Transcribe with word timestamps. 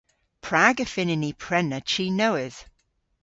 Prag 0.45 0.77
y 0.85 0.87
fynnyn 0.93 1.21
ni 1.23 1.31
prena 1.43 1.79
chi 1.89 2.05
nowydh? 2.19 2.61